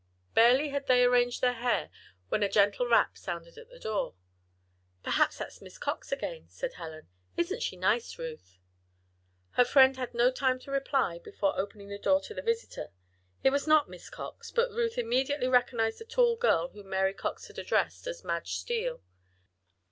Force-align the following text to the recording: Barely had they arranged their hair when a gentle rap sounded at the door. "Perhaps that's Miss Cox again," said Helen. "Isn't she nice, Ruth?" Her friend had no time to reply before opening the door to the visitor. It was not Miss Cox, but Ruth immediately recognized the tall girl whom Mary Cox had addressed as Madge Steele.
Barely 0.33 0.69
had 0.69 0.87
they 0.87 1.03
arranged 1.03 1.41
their 1.41 1.53
hair 1.53 1.91
when 2.29 2.41
a 2.41 2.49
gentle 2.49 2.87
rap 2.87 3.15
sounded 3.19 3.55
at 3.55 3.69
the 3.69 3.77
door. 3.77 4.15
"Perhaps 5.03 5.37
that's 5.37 5.61
Miss 5.61 5.77
Cox 5.77 6.11
again," 6.11 6.49
said 6.49 6.73
Helen. 6.73 7.07
"Isn't 7.37 7.61
she 7.61 7.77
nice, 7.77 8.17
Ruth?" 8.17 8.57
Her 9.51 9.63
friend 9.63 9.97
had 9.97 10.15
no 10.15 10.31
time 10.31 10.57
to 10.61 10.71
reply 10.71 11.19
before 11.19 11.53
opening 11.55 11.89
the 11.89 11.99
door 11.99 12.19
to 12.21 12.33
the 12.33 12.41
visitor. 12.41 12.87
It 13.43 13.51
was 13.51 13.67
not 13.67 13.89
Miss 13.91 14.09
Cox, 14.09 14.49
but 14.49 14.71
Ruth 14.71 14.97
immediately 14.97 15.47
recognized 15.47 15.99
the 15.99 16.05
tall 16.05 16.35
girl 16.35 16.69
whom 16.69 16.89
Mary 16.89 17.13
Cox 17.13 17.45
had 17.45 17.59
addressed 17.59 18.07
as 18.07 18.23
Madge 18.23 18.55
Steele. 18.55 19.03